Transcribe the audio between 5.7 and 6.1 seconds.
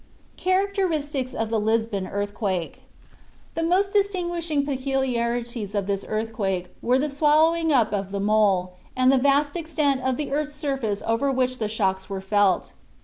of this